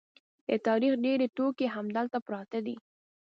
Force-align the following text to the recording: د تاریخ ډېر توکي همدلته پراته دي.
د 0.47 0.49
تاریخ 0.67 0.93
ډېر 1.05 1.19
توکي 1.37 1.65
همدلته 1.75 2.17
پراته 2.27 2.59
دي. 2.65 2.75